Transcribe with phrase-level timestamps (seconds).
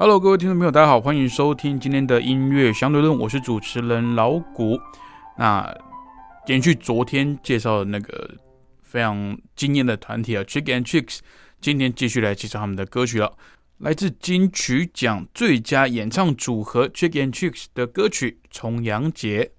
[0.00, 4.78] Hello，各位听众朋友，大家好，欢迎收听今天的音乐相对论，我是主持人老谷。
[5.36, 5.76] 那
[6.46, 8.30] 延续昨天介绍的那个
[8.80, 11.18] 非常惊艳的团体啊，Chick and Chicks，
[11.60, 13.36] 今天继续来介绍他们的歌曲了。
[13.78, 19.50] 来自金曲奖最佳演唱组合 Chick and Chicks 的歌曲《重阳节》。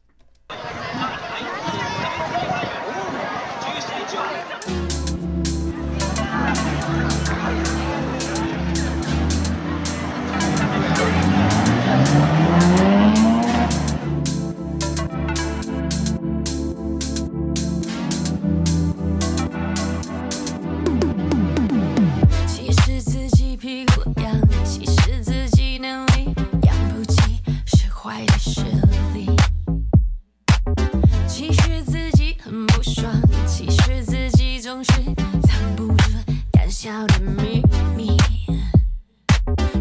[37.08, 37.61] 的秘
[37.95, 38.17] 密，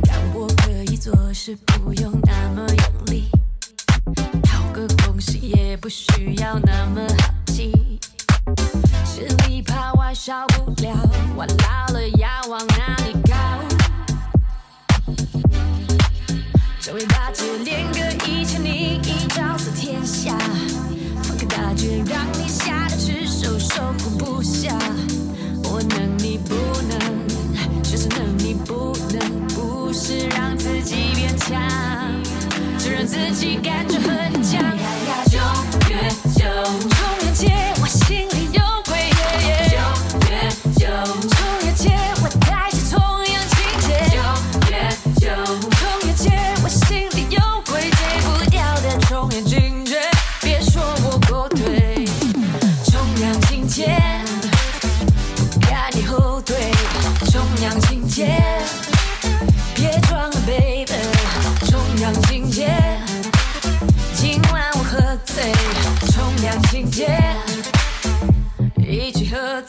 [0.06, 3.28] 让我可以做事不用那么用力，
[4.42, 7.98] 讨个公心也不需要那么好奇，
[9.05, 10.94] 吃里扒外少不了。
[11.36, 13.36] 我老了要往哪里靠？
[16.80, 17.97] 这位大姐连。
[33.38, 34.67] 己感觉很强。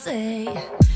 [0.10, 0.89] say.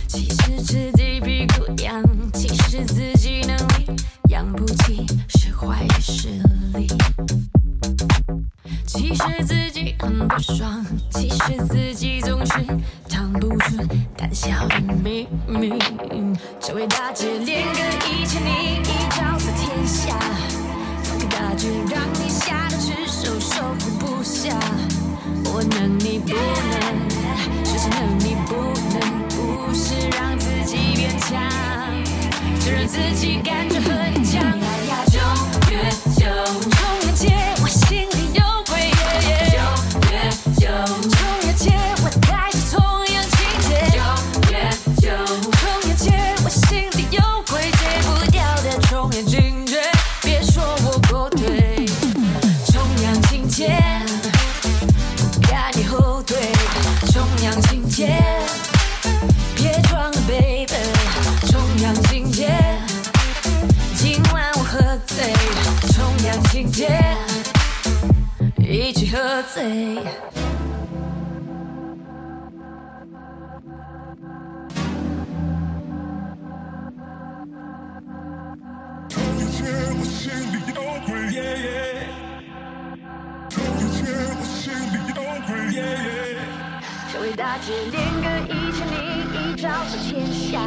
[87.35, 90.59] 大街练个一千零一招走天下，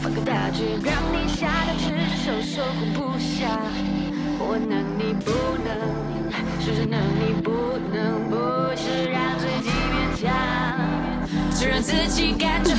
[0.00, 1.84] 放个大绝让你吓得赤
[2.24, 4.01] 手守护不下。
[4.44, 5.30] 我能，你不
[5.62, 5.70] 能，
[6.60, 8.34] 是谁能，你不能，不
[8.76, 10.26] 是让自己勉强，
[11.58, 12.74] 就让自己感觉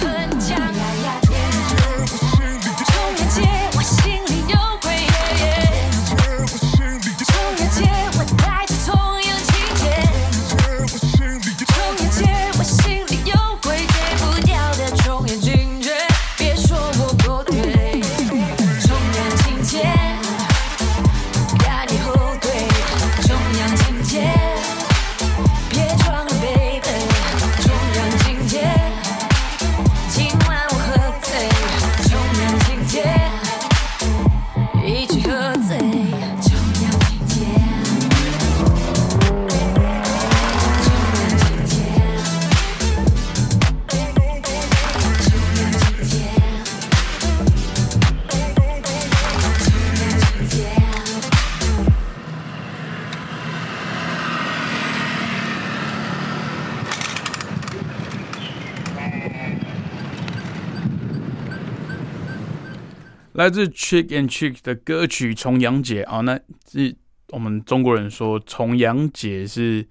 [63.34, 66.40] 来自 Chick and Chick 的歌曲《重阳节》啊，那
[66.70, 66.96] 是
[67.30, 69.86] 我们中国人说重阳节是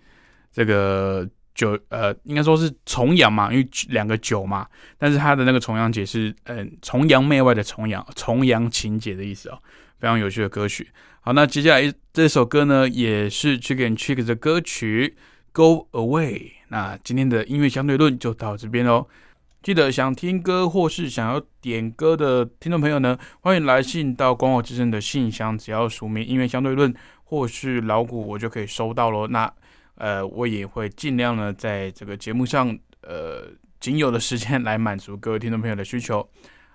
[0.52, 4.66] 这个九呃，应该说是重阳嘛，因为两个九嘛，
[4.96, 9.58] 但是他的那个重阳节是嗯崇洋媚外的重阳，重阳情节的意思哦，
[9.98, 10.88] 非常有趣的歌曲。
[11.20, 15.16] 好，那接下来这首歌呢，也是 Chick and Chick 的歌曲
[15.52, 16.38] 《Go Away》。
[16.68, 19.08] 那今天的音乐相对论就到这边喽。
[19.62, 26.92] 记得想听歌或是想要点歌的听众朋友呢，欢迎来信到光华之声的信箱，只要署名“音乐相对论”
[27.22, 29.28] 或是“老谷”，我就可以收到喽。
[29.28, 29.50] 那
[29.94, 33.46] 呃，我也会尽量呢，在这个节目上呃
[33.78, 36.28] 仅有的时间来满足各位听众朋友的需求。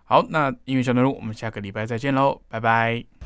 [0.05, 3.16] 好，那音乐相对论，我们下个礼拜再见喽，拜拜。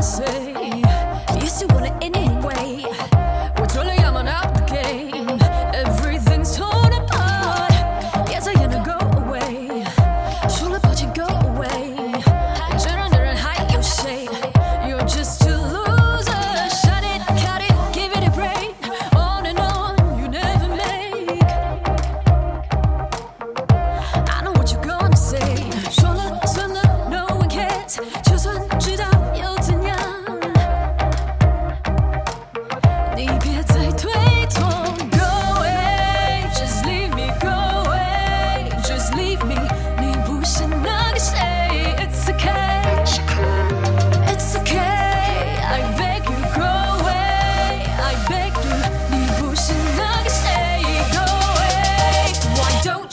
[0.00, 0.59] say.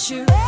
[0.10, 0.47] you.